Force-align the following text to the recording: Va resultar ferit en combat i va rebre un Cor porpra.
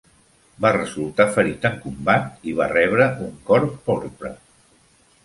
Va 0.65 0.69
resultar 0.77 1.27
ferit 1.35 1.67
en 1.69 1.75
combat 1.83 2.49
i 2.53 2.53
va 2.61 2.69
rebre 2.71 3.07
un 3.27 3.37
Cor 3.51 3.69
porpra. 3.91 4.33